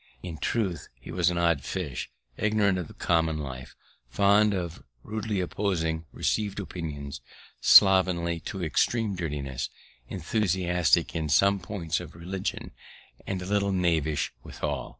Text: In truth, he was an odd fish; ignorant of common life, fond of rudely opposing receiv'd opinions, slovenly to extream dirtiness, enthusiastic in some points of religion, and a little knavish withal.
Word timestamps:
In 0.23 0.37
truth, 0.39 0.87
he 0.99 1.11
was 1.11 1.29
an 1.29 1.37
odd 1.37 1.61
fish; 1.63 2.09
ignorant 2.35 2.79
of 2.79 2.97
common 2.97 3.37
life, 3.37 3.75
fond 4.09 4.51
of 4.51 4.81
rudely 5.03 5.39
opposing 5.39 6.05
receiv'd 6.11 6.59
opinions, 6.59 7.21
slovenly 7.61 8.39
to 8.39 8.63
extream 8.63 9.15
dirtiness, 9.15 9.69
enthusiastic 10.09 11.15
in 11.15 11.29
some 11.29 11.59
points 11.59 11.99
of 11.99 12.15
religion, 12.15 12.71
and 13.27 13.43
a 13.43 13.45
little 13.45 13.71
knavish 13.71 14.33
withal. 14.41 14.89